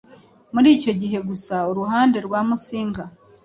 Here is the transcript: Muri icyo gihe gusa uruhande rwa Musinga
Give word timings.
Muri 0.53 0.67
icyo 0.77 0.91
gihe 1.01 1.17
gusa 1.29 1.55
uruhande 1.71 2.17
rwa 2.25 2.39
Musinga 2.47 3.03